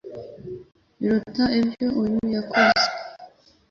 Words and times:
biruta 0.99 1.43
ibyo 1.59 1.87
uyu 2.01 2.19
yakoze?" 2.35 2.85